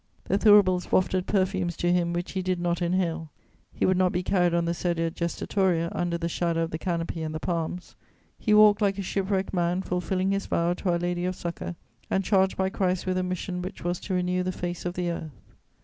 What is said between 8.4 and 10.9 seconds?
walked like a shipwrecked man fulfilling his vow to